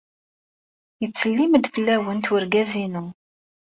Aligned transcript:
Yettsellim-d 1.01 1.65
fell-awent 1.73 2.29
wergaz-inu. 2.31 3.05